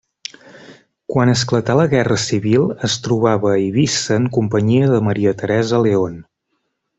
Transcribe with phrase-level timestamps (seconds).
[1.15, 6.19] Quan esclatà la guerra civil es trobava a Eivissa en companyia de Maria Teresa León.